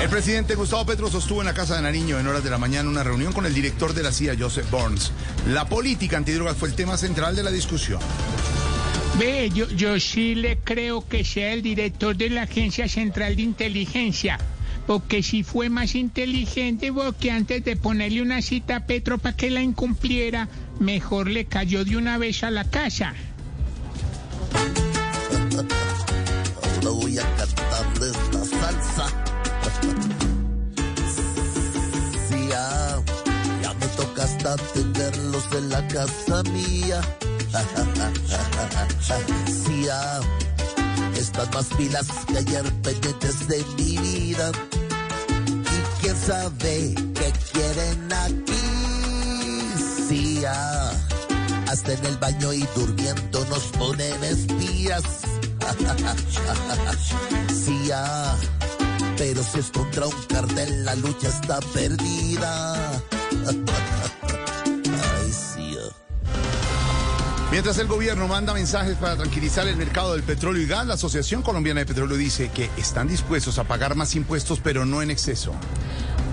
[0.00, 2.88] El presidente Gustavo Petro sostuvo en la Casa de Nariño en horas de la mañana
[2.88, 5.12] una reunión con el director de la CIA, Joseph Burns.
[5.48, 8.00] La política antidrogas fue el tema central de la discusión.
[9.18, 13.42] Ve, yo, yo sí le creo que sea el director de la Agencia Central de
[13.42, 14.38] Inteligencia.
[14.86, 19.50] Porque si fue más inteligente, porque antes de ponerle una cita a Petro para que
[19.50, 20.48] la incumpliera,
[20.78, 23.14] mejor le cayó de una vez a la casa.
[34.40, 37.02] Hasta atenderlos en la casa mía.
[39.46, 40.20] Sí, ya,
[41.14, 44.50] están más pilas que ayer pendientes de mi vida.
[45.46, 48.52] Y quién sabe qué quieren aquí.
[50.08, 50.90] Sí, ya,
[51.68, 55.02] hasta en el baño y durmiendo nos ponen espías.
[57.64, 58.36] Sí, ya.
[59.18, 63.02] Pero si es contra un cartel, la lucha está perdida.
[67.50, 71.42] Mientras el gobierno manda mensajes para tranquilizar el mercado del petróleo y gas, la Asociación
[71.42, 75.52] Colombiana de Petróleo dice que están dispuestos a pagar más impuestos, pero no en exceso.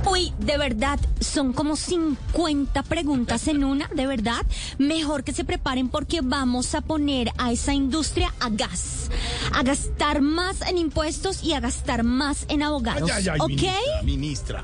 [0.05, 4.45] Uy, de verdad, son como 50 preguntas en una, de verdad.
[4.77, 9.09] Mejor que se preparen porque vamos a poner a esa industria a gas,
[9.53, 13.09] a gastar más en impuestos y a gastar más en abogados.
[13.11, 14.03] Ay, ay, ay, ¿Ok?
[14.03, 14.63] ministra,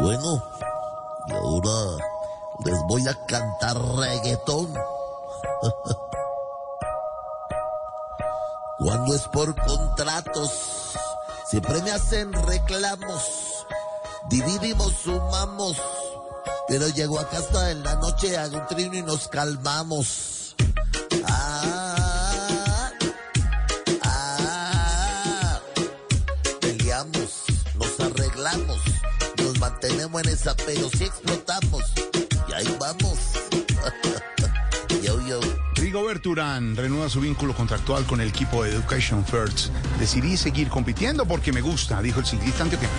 [0.00, 0.42] Bueno,
[1.28, 2.04] y ahora
[2.64, 4.72] les voy a cantar reggaetón.
[8.78, 10.50] Cuando es por contratos,
[11.48, 13.66] siempre me hacen reclamos.
[14.28, 15.76] Dividimos, sumamos.
[16.68, 20.54] Pero llego a casa en la noche, hago un trino y nos calmamos.
[21.26, 22.92] Ah,
[24.02, 25.60] ah,
[26.60, 27.42] peleamos,
[27.74, 28.78] nos arreglamos,
[29.38, 31.82] nos mantenemos en esa, pero si explotamos.
[32.48, 33.49] Y ahí vamos.
[35.90, 36.00] Yo, yo.
[36.00, 39.70] Rigobert Urán renueva su vínculo contractual con el equipo de Education First.
[39.98, 42.90] Decidí seguir compitiendo porque me gusta, dijo el ciclista antioqueño.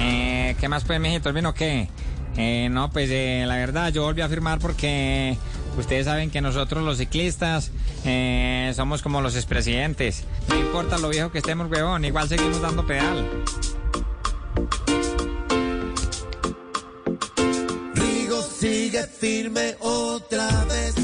[0.00, 1.32] Eh, ¿Qué más pues, mijito?
[1.32, 1.88] ¿Vino o qué?
[2.36, 5.38] Eh, no, pues eh, la verdad, yo volví a firmar porque
[5.78, 7.70] ustedes saben que nosotros los ciclistas
[8.04, 10.24] eh, somos como los expresidentes.
[10.48, 13.28] No importa lo viejo que estemos, huevón, igual seguimos dando pedal.
[17.94, 20.94] Rigo sigue firme otra vez